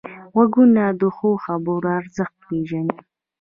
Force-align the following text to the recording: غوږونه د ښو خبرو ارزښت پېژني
غوږونه 0.33 0.83
د 0.99 1.01
ښو 1.15 1.29
خبرو 1.45 1.87
ارزښت 1.99 2.35
پېژني 2.47 2.97